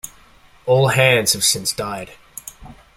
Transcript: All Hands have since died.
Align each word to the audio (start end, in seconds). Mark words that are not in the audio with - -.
All 0.65 0.87
Hands 0.87 1.31
have 1.33 1.43
since 1.43 1.71
died. 1.73 2.13